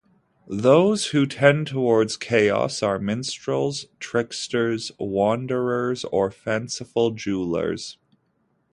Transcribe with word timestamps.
Those 0.47 1.09
who 1.11 1.27
tend 1.27 1.67
toward 1.67 2.19
chaos 2.19 2.81
are 2.81 2.97
minstrels, 2.97 3.85
tricksters, 3.99 4.91
wanderers, 4.97 6.05
or 6.05 6.31
fanciful 6.31 7.11
jewelers. 7.11 7.99